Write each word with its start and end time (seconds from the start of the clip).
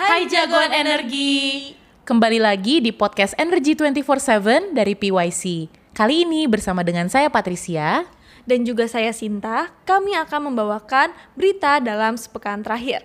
Hai 0.00 0.24
jagoan 0.24 0.72
energi. 0.72 1.76
Kembali 2.08 2.40
lagi 2.40 2.80
di 2.80 2.88
podcast 2.88 3.36
Energy 3.36 3.76
24/7 3.76 4.72
dari 4.72 4.96
PYC. 4.96 5.68
Kali 5.92 6.24
ini 6.24 6.48
bersama 6.48 6.80
dengan 6.80 7.12
saya 7.12 7.28
Patricia 7.28 8.08
dan 8.48 8.64
juga 8.64 8.88
saya 8.88 9.12
Sinta, 9.12 9.68
kami 9.84 10.16
akan 10.16 10.48
membawakan 10.48 11.12
berita 11.36 11.84
dalam 11.84 12.16
sepekan 12.16 12.64
terakhir. 12.64 13.04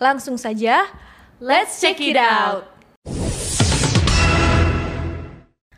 Langsung 0.00 0.40
saja, 0.40 0.88
let's 1.36 1.76
check 1.84 2.00
it 2.00 2.16
out. 2.16 2.64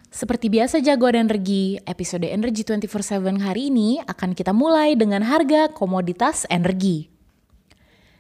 Seperti 0.07 0.46
biasa 0.55 0.79
jagoan 0.79 1.27
energi, 1.27 1.82
episode 1.82 2.30
Energy 2.30 2.62
24/7 2.62 3.43
hari 3.43 3.75
ini 3.75 3.98
akan 4.07 4.39
kita 4.39 4.55
mulai 4.55 4.95
dengan 4.95 5.27
harga 5.27 5.66
komoditas 5.75 6.46
energi. 6.46 7.14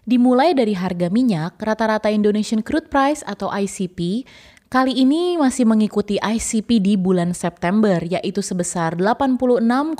Dimulai 0.04 0.52
dari 0.52 0.76
harga 0.76 1.08
minyak, 1.08 1.56
rata-rata 1.56 2.12
Indonesian 2.12 2.60
Crude 2.60 2.92
Price 2.92 3.24
atau 3.24 3.48
ICP 3.48 4.28
kali 4.68 5.00
ini 5.00 5.40
masih 5.40 5.64
mengikuti 5.64 6.20
ICP 6.20 6.76
di 6.76 7.00
bulan 7.00 7.32
September 7.32 7.96
yaitu 8.04 8.44
sebesar 8.44 9.00
86,07 9.00 9.96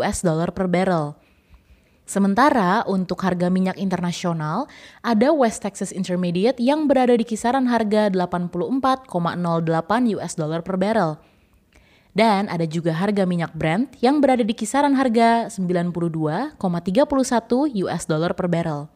US 0.00 0.24
dollar 0.24 0.56
per 0.56 0.72
barrel. 0.72 1.20
Sementara 2.08 2.80
untuk 2.88 3.20
harga 3.20 3.52
minyak 3.52 3.76
internasional, 3.76 4.72
ada 5.04 5.36
West 5.36 5.60
Texas 5.60 5.92
Intermediate 5.92 6.56
yang 6.56 6.88
berada 6.88 7.12
di 7.12 7.28
kisaran 7.28 7.68
harga 7.68 8.08
84,08 8.08 9.04
US 10.16 10.32
dollar 10.32 10.64
per 10.64 10.80
barrel. 10.80 11.20
Dan 12.14 12.46
ada 12.46 12.62
juga 12.62 12.94
harga 12.94 13.26
minyak 13.26 13.58
Brent 13.58 13.98
yang 13.98 14.22
berada 14.22 14.46
di 14.46 14.54
kisaran 14.54 14.94
harga 14.94 15.50
92,31 15.50 16.54
US 17.82 18.02
dollar 18.06 18.38
per 18.38 18.46
barrel. 18.46 18.86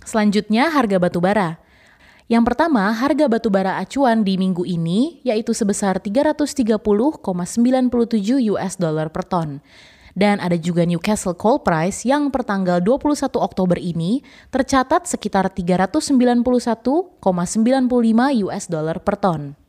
Selanjutnya 0.00 0.72
harga 0.72 0.96
batu 0.96 1.20
bara. 1.20 1.60
Yang 2.32 2.48
pertama, 2.48 2.88
harga 2.96 3.28
batu 3.28 3.52
bara 3.52 3.76
acuan 3.76 4.24
di 4.24 4.40
minggu 4.40 4.64
ini 4.64 5.20
yaitu 5.20 5.52
sebesar 5.52 6.00
330,97 6.00 7.20
US 8.56 8.74
dollar 8.80 9.12
per 9.12 9.28
ton. 9.28 9.60
Dan 10.16 10.40
ada 10.40 10.56
juga 10.56 10.88
Newcastle 10.88 11.36
Coal 11.36 11.60
Price 11.60 12.04
yang 12.08 12.32
pertanggal 12.32 12.80
21 12.80 13.36
Oktober 13.36 13.76
ini 13.76 14.24
tercatat 14.48 15.04
sekitar 15.04 15.52
391,95 15.52 17.20
US 18.48 18.64
dollar 18.72 18.96
per 19.04 19.16
ton. 19.20 19.61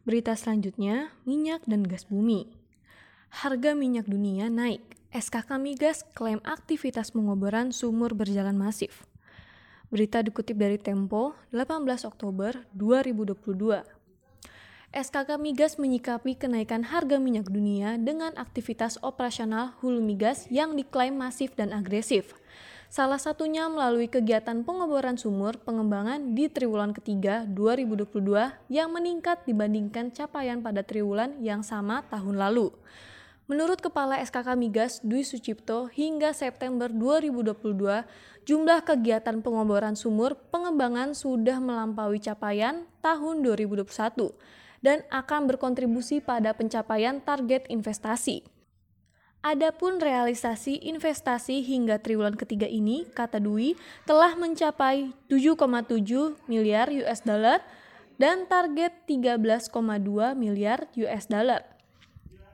Berita 0.00 0.32
selanjutnya, 0.32 1.12
minyak 1.28 1.60
dan 1.68 1.84
gas 1.84 2.08
bumi. 2.08 2.48
Harga 3.28 3.76
minyak 3.76 4.08
dunia 4.08 4.48
naik 4.48 4.80
SKK 5.12 5.60
Migas 5.60 6.08
klaim 6.16 6.40
aktivitas 6.40 7.12
pengoboran 7.12 7.68
sumur 7.68 8.16
berjalan 8.16 8.56
masif. 8.56 9.04
Berita 9.92 10.24
dikutip 10.24 10.56
dari 10.56 10.80
Tempo, 10.80 11.36
18 11.52 12.08
Oktober 12.08 12.64
2022. 12.72 13.84
SKK 14.88 15.36
Migas 15.36 15.76
menyikapi 15.76 16.32
kenaikan 16.32 16.80
harga 16.80 17.20
minyak 17.20 17.52
dunia 17.52 18.00
dengan 18.00 18.32
aktivitas 18.40 18.96
operasional 19.04 19.76
hulu 19.84 20.00
migas 20.00 20.48
yang 20.48 20.80
diklaim 20.80 21.12
masif 21.20 21.52
dan 21.60 21.76
agresif. 21.76 22.32
Salah 22.90 23.22
satunya 23.22 23.70
melalui 23.70 24.10
kegiatan 24.10 24.66
pengoboran 24.66 25.14
sumur 25.14 25.54
pengembangan 25.62 26.34
di 26.34 26.50
triwulan 26.50 26.90
ketiga 26.90 27.46
2022 27.46 28.18
yang 28.66 28.90
meningkat 28.90 29.46
dibandingkan 29.46 30.10
capaian 30.10 30.58
pada 30.58 30.82
triwulan 30.82 31.38
yang 31.38 31.62
sama 31.62 32.02
tahun 32.10 32.34
lalu. 32.34 32.74
Menurut 33.46 33.78
Kepala 33.78 34.18
SKK 34.18 34.58
Migas 34.58 34.98
Dwi 35.06 35.22
Sucipto, 35.22 35.86
hingga 35.86 36.34
September 36.34 36.90
2022, 36.90 37.62
jumlah 38.42 38.82
kegiatan 38.82 39.38
pengoboran 39.38 39.94
sumur 39.94 40.34
pengembangan 40.50 41.14
sudah 41.14 41.62
melampaui 41.62 42.18
capaian 42.18 42.90
tahun 43.06 43.46
2021 43.46 43.86
dan 44.82 45.06
akan 45.14 45.46
berkontribusi 45.46 46.18
pada 46.18 46.58
pencapaian 46.58 47.22
target 47.22 47.70
investasi. 47.70 48.59
Adapun 49.40 50.04
realisasi 50.04 50.84
investasi 50.84 51.64
hingga 51.64 51.96
triwulan 51.96 52.36
ketiga 52.36 52.68
ini, 52.68 53.08
kata 53.08 53.40
Dwi, 53.40 53.72
telah 54.04 54.36
mencapai 54.36 55.16
7,7 55.32 56.36
miliar 56.44 56.92
US 56.92 57.24
dollar 57.24 57.64
dan 58.20 58.44
target 58.44 58.92
13,2 59.08 59.72
miliar 60.36 60.84
US 60.92 61.24
dollar. 61.24 61.64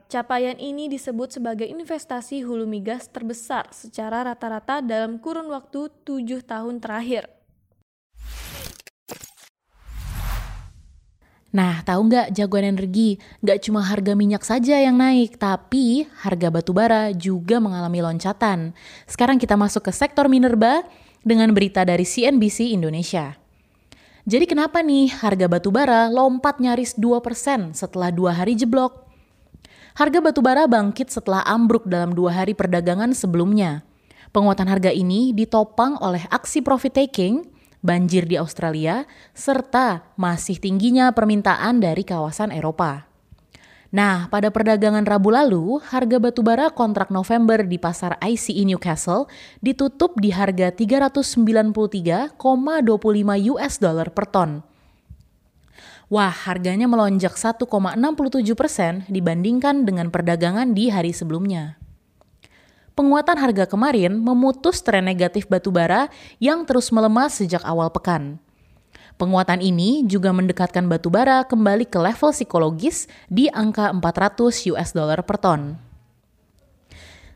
Capaian 0.07 0.55
ini 0.63 0.87
disebut 0.87 1.35
sebagai 1.35 1.67
investasi 1.67 2.47
hulu 2.47 2.71
migas 2.71 3.11
terbesar 3.11 3.67
secara 3.75 4.23
rata-rata 4.23 4.79
dalam 4.79 5.19
kurun 5.19 5.51
waktu 5.51 5.91
tujuh 6.07 6.47
tahun 6.47 6.79
terakhir. 6.79 7.36
Nah, 11.55 11.81
tahu 11.87 12.11
nggak 12.11 12.35
jagoan 12.35 12.75
energi? 12.75 13.23
Nggak 13.41 13.59
cuma 13.65 13.81
harga 13.87 14.13
minyak 14.19 14.43
saja 14.43 14.83
yang 14.83 14.99
naik, 14.99 15.39
tapi 15.39 16.05
harga 16.21 16.51
batu 16.51 16.75
bara 16.75 17.15
juga 17.15 17.63
mengalami 17.63 18.03
loncatan. 18.03 18.75
Sekarang 19.07 19.39
kita 19.39 19.55
masuk 19.55 19.87
ke 19.87 19.93
sektor 19.95 20.27
minerba 20.27 20.83
dengan 21.23 21.51
berita 21.55 21.87
dari 21.87 22.03
CNBC 22.03 22.75
Indonesia. 22.75 23.39
Jadi 24.27 24.43
kenapa 24.51 24.83
nih 24.83 25.23
harga 25.23 25.47
batu 25.47 25.71
bara 25.71 26.11
lompat 26.11 26.59
nyaris 26.59 26.99
2% 26.99 27.79
setelah 27.79 28.11
dua 28.11 28.35
hari 28.35 28.59
jeblok? 28.59 29.07
Harga 29.95 30.19
batubara 30.19 30.67
bangkit 30.67 31.09
setelah 31.09 31.47
ambruk 31.47 31.87
dalam 31.87 32.13
dua 32.13 32.43
hari 32.43 32.53
perdagangan 32.53 33.15
sebelumnya. 33.15 33.87
Penguatan 34.35 34.69
harga 34.69 34.93
ini 34.93 35.33
ditopang 35.33 35.97
oleh 36.03 36.27
aksi 36.29 36.61
profit 36.61 36.93
taking, 36.93 37.49
banjir 37.87 38.27
di 38.27 38.35
Australia, 38.35 39.07
serta 39.31 40.03
masih 40.19 40.59
tingginya 40.59 41.15
permintaan 41.15 41.79
dari 41.79 42.03
kawasan 42.03 42.51
Eropa. 42.51 43.07
Nah, 43.95 44.27
pada 44.27 44.51
perdagangan 44.51 45.07
Rabu 45.07 45.31
lalu, 45.31 45.79
harga 45.79 46.19
batubara 46.19 46.75
kontrak 46.75 47.15
November 47.15 47.63
di 47.63 47.79
pasar 47.79 48.19
ICE 48.19 48.67
Newcastle 48.67 49.31
ditutup 49.63 50.19
di 50.19 50.35
harga 50.35 50.75
393,25 50.75 52.35
US 53.55 53.75
dollar 53.79 54.11
per 54.11 54.27
ton 54.27 54.67
Wah, 56.07 56.31
harganya 56.31 56.87
melonjak 56.87 57.35
1,67 57.35 57.67
persen 58.55 59.03
dibandingkan 59.11 59.83
dengan 59.83 60.15
perdagangan 60.15 60.71
di 60.71 60.87
hari 60.87 61.11
sebelumnya. 61.11 61.83
Penguatan 62.97 63.37
harga 63.37 63.69
kemarin 63.69 64.17
memutus 64.25 64.81
tren 64.81 65.05
negatif 65.05 65.45
batubara 65.45 66.09
yang 66.41 66.65
terus 66.65 66.89
melemah 66.89 67.29
sejak 67.29 67.61
awal 67.61 67.93
pekan. 67.93 68.41
Penguatan 69.21 69.61
ini 69.61 70.01
juga 70.09 70.33
mendekatkan 70.33 70.89
batubara 70.89 71.45
kembali 71.45 71.85
ke 71.85 72.01
level 72.01 72.33
psikologis 72.33 73.05
di 73.29 73.53
angka 73.53 73.93
400 73.93 74.73
US 74.73 74.97
dollar 74.97 75.21
per 75.29 75.37
ton. 75.37 75.77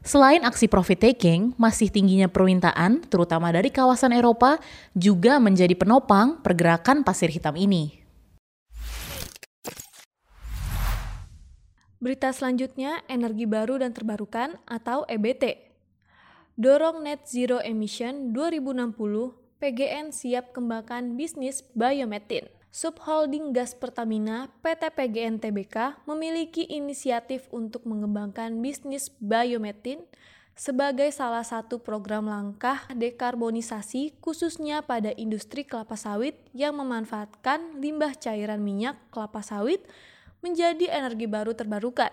Selain 0.00 0.41
aksi 0.48 0.65
profit 0.65 0.97
taking, 0.97 1.53
masih 1.60 1.92
tingginya 1.92 2.32
permintaan, 2.32 3.04
terutama 3.12 3.53
dari 3.53 3.69
kawasan 3.69 4.16
Eropa, 4.16 4.56
juga 4.97 5.37
menjadi 5.37 5.77
penopang 5.77 6.41
pergerakan 6.41 7.04
pasir 7.04 7.28
hitam 7.28 7.53
ini. 7.60 8.00
Berita 12.00 12.33
selanjutnya, 12.33 13.05
energi 13.12 13.44
baru 13.44 13.77
dan 13.77 13.93
terbarukan 13.93 14.56
atau 14.65 15.05
EBT. 15.05 15.69
Dorong 16.56 17.05
net 17.05 17.28
zero 17.28 17.61
emission 17.61 18.33
2060, 18.33 18.97
PGN 19.61 20.09
siap 20.09 20.56
kembangkan 20.56 21.21
bisnis 21.21 21.60
biometin. 21.77 22.49
Subholding 22.72 23.53
Gas 23.53 23.77
Pertamina 23.77 24.49
PT 24.65 24.97
PGN 24.97 25.44
Tbk 25.44 26.00
memiliki 26.09 26.65
inisiatif 26.72 27.45
untuk 27.53 27.84
mengembangkan 27.84 28.65
bisnis 28.65 29.13
biometin 29.21 30.01
sebagai 30.57 31.13
salah 31.13 31.45
satu 31.45 31.84
program 31.84 32.33
langkah 32.33 32.89
dekarbonisasi 32.97 34.16
khususnya 34.25 34.80
pada 34.80 35.13
industri 35.21 35.69
kelapa 35.69 36.01
sawit 36.01 36.41
yang 36.57 36.80
memanfaatkan 36.80 37.77
limbah 37.77 38.16
cairan 38.16 38.65
minyak 38.65 38.97
kelapa 39.13 39.45
sawit 39.45 39.84
menjadi 40.41 40.89
energi 40.92 41.25
baru 41.28 41.53
terbarukan. 41.57 42.13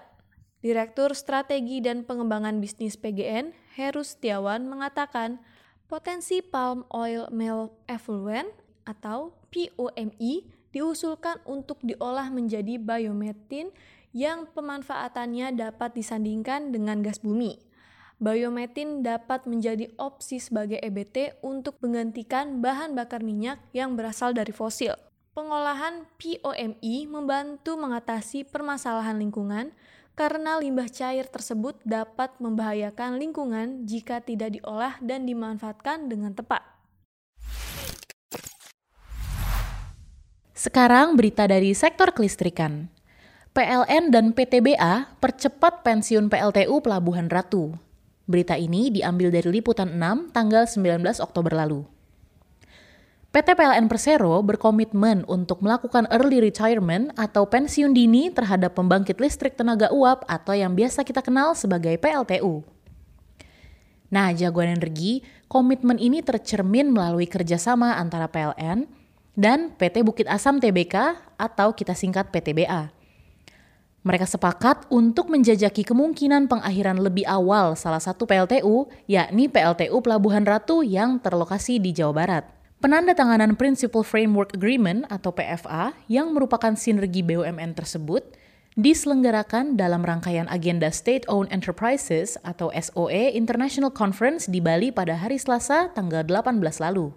Direktur 0.59 1.13
Strategi 1.13 1.79
dan 1.79 2.03
Pengembangan 2.03 2.59
Bisnis 2.59 2.97
PGN, 2.97 3.53
Heru 3.77 4.01
Setiawan, 4.03 4.65
mengatakan 4.68 5.39
potensi 5.88 6.44
palm 6.44 6.83
oil 6.91 7.29
mill 7.31 7.71
effluent 7.88 8.51
atau 8.83 9.35
POME 9.53 10.44
diusulkan 10.75 11.39
untuk 11.47 11.79
diolah 11.85 12.27
menjadi 12.27 12.75
biometin 12.81 13.71
yang 14.12 14.50
pemanfaatannya 14.51 15.56
dapat 15.56 15.95
disandingkan 15.95 16.74
dengan 16.74 17.06
gas 17.06 17.24
bumi. 17.24 17.62
Biometin 18.18 19.06
dapat 19.06 19.45
menjadi 19.45 19.94
opsi 20.01 20.41
sebagai 20.41 20.81
EBT 20.81 21.38
untuk 21.45 21.77
menggantikan 21.85 22.65
bahan 22.65 22.97
bakar 22.97 23.21
minyak 23.21 23.62
yang 23.77 23.94
berasal 23.94 24.33
dari 24.33 24.50
fosil. 24.50 25.06
Pengolahan 25.38 26.10
POMI 26.18 27.06
membantu 27.06 27.78
mengatasi 27.78 28.42
permasalahan 28.42 29.22
lingkungan, 29.22 29.69
karena 30.18 30.57
limbah 30.57 30.89
cair 30.89 31.30
tersebut 31.30 31.78
dapat 31.86 32.34
membahayakan 32.42 33.22
lingkungan 33.22 33.86
jika 33.86 34.18
tidak 34.18 34.57
diolah 34.57 34.98
dan 34.98 35.30
dimanfaatkan 35.30 36.10
dengan 36.10 36.34
tepat. 36.34 36.66
Sekarang 40.57 41.13
berita 41.13 41.45
dari 41.45 41.69
sektor 41.78 42.10
kelistrikan. 42.18 42.89
PLN 43.54 44.10
dan 44.10 44.34
PTBA 44.34 45.22
percepat 45.22 45.86
pensiun 45.86 46.34
PLTU 46.34 46.81
Pelabuhan 46.81 47.30
Ratu. 47.30 47.78
Berita 48.25 48.57
ini 48.57 48.89
diambil 48.89 49.30
dari 49.30 49.54
Liputan 49.54 50.01
6 50.01 50.34
tanggal 50.34 50.66
19 50.66 50.98
Oktober 51.22 51.54
lalu. 51.54 51.96
PT 53.38 53.54
PLN 53.54 53.86
Persero 53.86 54.42
berkomitmen 54.42 55.22
untuk 55.30 55.62
melakukan 55.62 56.10
early 56.10 56.42
retirement 56.42 57.13
atau 57.13 57.45
pensiun 57.45 57.94
dini 57.94 58.34
terhadap 58.34 58.74
pembangkit 58.74 59.22
listrik 59.22 59.54
tenaga 59.54 59.94
uap 59.94 60.25
atau 60.25 60.57
yang 60.57 60.74
biasa 60.74 61.06
kita 61.06 61.22
kenal 61.22 61.54
sebagai 61.54 62.01
PLTU. 62.01 62.66
Nah, 64.10 64.34
jagoan 64.34 64.81
energi, 64.81 65.22
komitmen 65.45 66.01
ini 66.01 66.25
tercermin 66.25 66.89
melalui 66.89 67.30
kerjasama 67.30 68.01
antara 68.01 68.25
PLN 68.25 68.89
dan 69.38 69.69
PT 69.78 70.01
Bukit 70.01 70.25
Asam 70.25 70.57
TBK 70.57 70.98
atau 71.38 71.78
kita 71.78 71.94
singkat 71.94 72.34
PTBA. 72.34 72.89
Mereka 74.01 74.25
sepakat 74.25 74.89
untuk 74.89 75.30
menjajaki 75.30 75.86
kemungkinan 75.86 76.50
pengakhiran 76.50 76.98
lebih 76.98 77.30
awal 77.30 77.78
salah 77.78 78.01
satu 78.01 78.25
PLTU, 78.25 78.89
yakni 79.06 79.45
PLTU 79.45 80.01
Pelabuhan 80.01 80.42
Ratu 80.42 80.81
yang 80.81 81.22
terlokasi 81.22 81.78
di 81.78 81.94
Jawa 81.94 82.18
Barat. 82.18 82.56
Penandatanganan 82.77 83.57
Principal 83.57 84.06
Framework 84.06 84.53
Agreement 84.53 85.09
atau 85.09 85.33
PFA 85.33 85.97
yang 86.06 86.29
merupakan 86.29 86.77
sinergi 86.77 87.25
BUMN 87.25 87.74
tersebut 87.74 88.21
diselenggarakan 88.77 89.74
dalam 89.74 90.06
rangkaian 90.06 90.45
agenda 90.45 90.94
State 90.94 91.25
Owned 91.25 91.50
Enterprises 91.50 92.38
atau 92.45 92.69
SOE 92.69 93.33
International 93.33 93.89
Conference 93.89 94.45
di 94.45 94.62
Bali 94.62 94.94
pada 94.94 95.18
hari 95.18 95.41
Selasa 95.41 95.89
tanggal 95.97 96.21
18 96.21 96.62
lalu. 96.62 97.09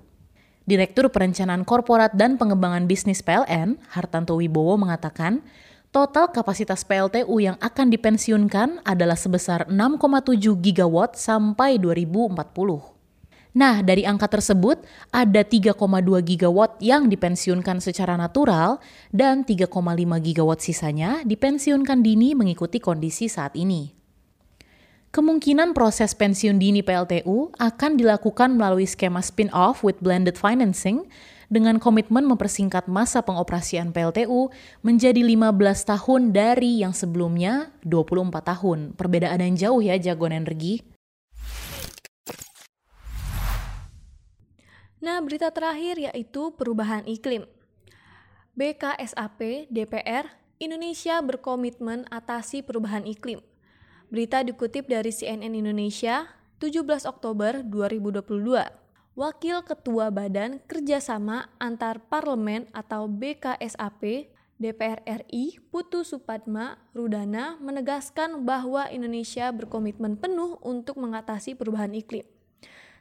Direktur 0.65 1.13
Perencanaan 1.13 1.69
Korporat 1.69 2.17
dan 2.17 2.41
Pengembangan 2.41 2.89
Bisnis 2.89 3.21
PLN, 3.21 3.77
Hartanto 3.93 4.41
Wibowo 4.41 4.81
mengatakan, 4.81 5.45
total 5.93 6.33
kapasitas 6.33 6.89
PLTU 6.89 7.37
yang 7.37 7.61
akan 7.61 7.93
dipensiunkan 7.93 8.81
adalah 8.89 9.21
sebesar 9.21 9.69
6,7 9.69 10.57
gigawatt 10.57 11.21
sampai 11.21 11.77
2040. 11.77 13.00
Nah, 13.51 13.83
dari 13.83 14.07
angka 14.07 14.31
tersebut 14.31 14.87
ada 15.11 15.43
3,2 15.43 15.75
gigawatt 16.23 16.79
yang 16.79 17.11
dipensiunkan 17.11 17.83
secara 17.83 18.15
natural 18.15 18.79
dan 19.11 19.43
3,5 19.43 19.67
gigawatt 20.23 20.63
sisanya 20.63 21.27
dipensiunkan 21.27 21.99
dini 21.99 22.39
mengikuti 22.39 22.79
kondisi 22.79 23.27
saat 23.27 23.59
ini. 23.59 23.91
Kemungkinan 25.11 25.75
proses 25.75 26.15
pensiun 26.15 26.63
dini 26.63 26.87
PLTU 26.87 27.51
akan 27.59 27.99
dilakukan 27.99 28.55
melalui 28.55 28.87
skema 28.87 29.19
spin-off 29.19 29.83
with 29.83 29.99
blended 29.99 30.39
financing 30.39 31.11
dengan 31.51 31.83
komitmen 31.83 32.23
mempersingkat 32.31 32.87
masa 32.87 33.19
pengoperasian 33.27 33.91
PLTU 33.91 34.55
menjadi 34.87 35.19
15 35.19 35.51
tahun 35.91 36.31
dari 36.31 36.87
yang 36.87 36.95
sebelumnya 36.95 37.75
24 37.83 38.55
tahun. 38.55 38.79
Perbedaan 38.95 39.43
yang 39.43 39.55
jauh 39.59 39.83
ya 39.83 39.99
jagoan 39.99 40.31
energi. 40.47 41.00
Nah, 45.01 45.17
berita 45.25 45.49
terakhir 45.49 45.97
yaitu 45.97 46.53
perubahan 46.53 47.09
iklim. 47.09 47.49
BKSAP 48.53 49.73
DPR 49.73 50.29
Indonesia 50.61 51.17
berkomitmen 51.25 52.05
atasi 52.13 52.61
perubahan 52.61 53.09
iklim. 53.09 53.41
Berita 54.13 54.45
dikutip 54.45 54.85
dari 54.93 55.09
CNN 55.09 55.57
Indonesia 55.57 56.29
17 56.61 57.09
Oktober 57.09 57.65
2022. 57.65 59.17
Wakil 59.17 59.65
Ketua 59.65 60.13
Badan 60.13 60.61
Kerjasama 60.69 61.49
Antar 61.57 62.05
Parlemen 62.13 62.69
atau 62.77 63.09
BKSAP 63.09 64.29
DPR 64.61 65.01
RI 65.09 65.57
Putu 65.73 66.05
Supadma 66.05 66.77
Rudana 66.93 67.57
menegaskan 67.65 68.45
bahwa 68.45 68.85
Indonesia 68.93 69.49
berkomitmen 69.49 70.21
penuh 70.21 70.61
untuk 70.61 71.01
mengatasi 71.01 71.57
perubahan 71.57 71.97
iklim. 71.97 72.29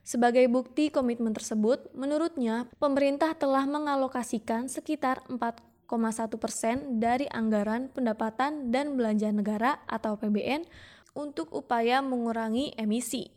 Sebagai 0.10 0.50
bukti 0.50 0.90
komitmen 0.90 1.38
tersebut, 1.38 1.86
menurutnya 1.94 2.66
pemerintah 2.82 3.38
telah 3.38 3.70
mengalokasikan 3.70 4.66
sekitar 4.66 5.22
4,1 5.30 6.34
persen 6.42 6.98
dari 6.98 7.30
anggaran 7.30 7.94
pendapatan 7.94 8.74
dan 8.74 8.98
belanja 8.98 9.30
negara 9.30 9.78
atau 9.86 10.18
PBN 10.18 10.66
untuk 11.14 11.54
upaya 11.54 12.02
mengurangi 12.02 12.74
emisi. 12.74 13.30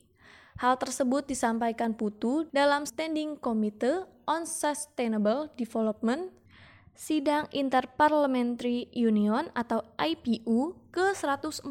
Hal 0.64 0.80
tersebut 0.80 1.28
disampaikan 1.28 1.92
Putu 1.92 2.48
dalam 2.56 2.88
Standing 2.88 3.36
Committee 3.36 4.08
on 4.24 4.48
Sustainable 4.48 5.52
Development 5.60 6.32
Sidang 6.96 7.52
Interparliamentary 7.52 8.88
Union 8.96 9.48
atau 9.52 9.84
IPU 10.00 10.76
ke-145 10.92 11.69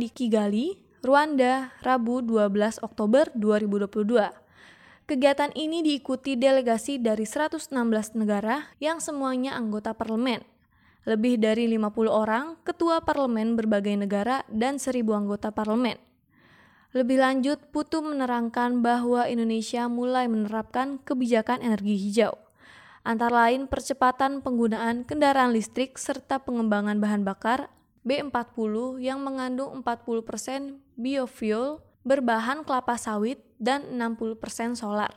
di 0.00 0.08
Kigali, 0.12 0.68
Rwanda, 1.02 1.74
Rabu 1.82 2.22
12 2.22 2.78
Oktober 2.78 3.26
2022. 3.34 4.30
Kegiatan 5.10 5.50
ini 5.58 5.82
diikuti 5.82 6.38
delegasi 6.38 7.02
dari 7.02 7.26
116 7.26 7.74
negara 8.14 8.70
yang 8.78 9.02
semuanya 9.02 9.58
anggota 9.58 9.98
parlemen. 9.98 10.46
Lebih 11.02 11.42
dari 11.42 11.66
50 11.66 12.06
orang 12.06 12.54
ketua 12.62 13.02
parlemen 13.02 13.58
berbagai 13.58 13.98
negara 13.98 14.46
dan 14.46 14.78
1000 14.78 15.02
anggota 15.10 15.50
parlemen. 15.50 15.98
Lebih 16.94 17.18
lanjut, 17.18 17.58
Putu 17.74 17.98
menerangkan 17.98 18.78
bahwa 18.78 19.26
Indonesia 19.26 19.90
mulai 19.90 20.30
menerapkan 20.30 21.02
kebijakan 21.02 21.66
energi 21.66 21.98
hijau 21.98 22.38
antara 23.02 23.50
lain 23.50 23.66
percepatan 23.66 24.38
penggunaan 24.38 25.02
kendaraan 25.02 25.50
listrik 25.50 25.98
serta 25.98 26.38
pengembangan 26.38 27.02
bahan 27.02 27.26
bakar 27.26 27.66
B40 28.02 28.98
yang 28.98 29.22
mengandung 29.22 29.78
40% 29.82 30.78
biofuel 30.98 31.78
berbahan 32.02 32.66
kelapa 32.66 32.98
sawit 32.98 33.38
dan 33.62 33.94
60% 33.94 34.74
solar. 34.74 35.14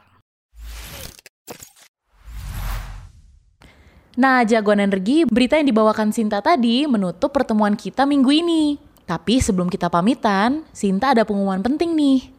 Nah, 4.16 4.48
jagoan 4.48 4.80
energi, 4.80 5.28
berita 5.28 5.60
yang 5.60 5.68
dibawakan 5.68 6.16
Sinta 6.16 6.40
tadi 6.40 6.88
menutup 6.88 7.36
pertemuan 7.36 7.76
kita 7.76 8.08
minggu 8.08 8.32
ini. 8.32 8.80
Tapi 9.04 9.44
sebelum 9.44 9.68
kita 9.68 9.92
pamitan, 9.92 10.64
Sinta 10.72 11.12
ada 11.12 11.28
pengumuman 11.28 11.60
penting 11.60 11.92
nih. 11.98 12.32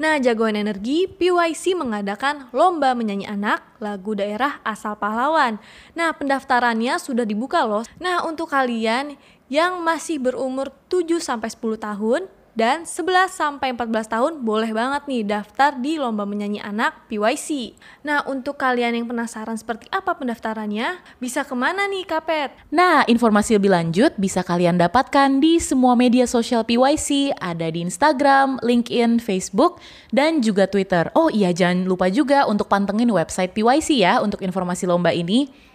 Nah, 0.00 0.16
jagoan 0.16 0.56
energi, 0.56 1.04
PYC 1.04 1.76
mengadakan 1.76 2.48
lomba 2.56 2.96
menyanyi 2.96 3.28
anak 3.28 3.60
lagu 3.84 4.16
daerah 4.16 4.64
asal 4.64 4.96
pahlawan. 4.96 5.60
Nah, 5.92 6.16
pendaftarannya 6.16 6.96
sudah 6.96 7.28
dibuka 7.28 7.68
loh. 7.68 7.84
Nah, 8.00 8.24
untuk 8.24 8.48
kalian 8.48 9.20
yang 9.50 9.82
masih 9.82 10.22
berumur 10.22 10.70
7 10.86 11.18
sampai 11.18 11.50
10 11.50 11.76
tahun 11.82 12.30
dan 12.50 12.82
11 12.82 13.30
sampai 13.30 13.72
14 13.72 14.10
tahun 14.10 14.32
boleh 14.42 14.74
banget 14.74 15.06
nih 15.06 15.22
daftar 15.22 15.78
di 15.78 15.96
lomba 15.96 16.26
menyanyi 16.26 16.58
anak 16.58 17.06
PYC. 17.06 17.78
Nah, 18.02 18.26
untuk 18.26 18.58
kalian 18.58 18.98
yang 18.98 19.06
penasaran 19.06 19.54
seperti 19.54 19.86
apa 19.94 20.18
pendaftarannya, 20.18 20.98
bisa 21.22 21.46
ke 21.46 21.54
mana 21.54 21.86
nih 21.86 22.04
Kapet? 22.04 22.50
Nah, 22.74 23.06
informasi 23.06 23.56
lebih 23.56 23.70
lanjut 23.70 24.12
bisa 24.18 24.42
kalian 24.42 24.76
dapatkan 24.76 25.38
di 25.38 25.62
semua 25.62 25.94
media 25.94 26.26
sosial 26.26 26.66
PYC, 26.66 27.38
ada 27.38 27.70
di 27.70 27.86
Instagram, 27.86 28.58
LinkedIn, 28.66 29.22
Facebook, 29.22 29.78
dan 30.10 30.42
juga 30.42 30.66
Twitter. 30.66 31.08
Oh 31.14 31.30
iya, 31.30 31.54
jangan 31.54 31.86
lupa 31.86 32.10
juga 32.10 32.50
untuk 32.50 32.66
pantengin 32.66 33.08
website 33.14 33.54
PYC 33.54 34.02
ya 34.02 34.18
untuk 34.18 34.42
informasi 34.42 34.90
lomba 34.90 35.14
ini. 35.14 35.69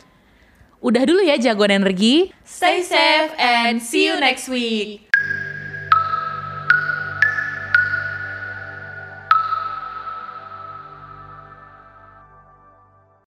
Udah 0.85 1.01
dulu 1.01 1.25
ya 1.25 1.33
jagoan 1.41 1.81
energi. 1.81 2.29
Stay 2.45 2.85
safe 2.85 3.33
and 3.41 3.81
see 3.81 4.05
you 4.05 4.21
next 4.21 4.45
week. 4.45 5.09